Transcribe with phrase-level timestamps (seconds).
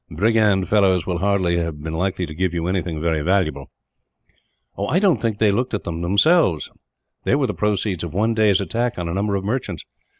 [0.09, 3.69] Brigand fellows will hardly have been likely to give you anything very valuable."
[4.75, 6.71] "I don't think that they looked at them, themselves;
[7.23, 9.83] they were the proceeds of one day's attack on a number of merchants.